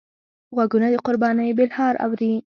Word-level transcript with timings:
غوږونه 0.55 0.87
د 0.91 0.95
قربانۍ 1.05 1.49
بلهار 1.57 1.93
اوري 2.05 2.33